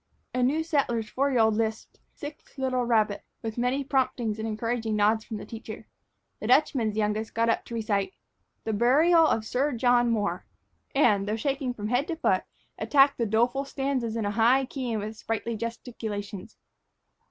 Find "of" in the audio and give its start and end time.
9.27-9.45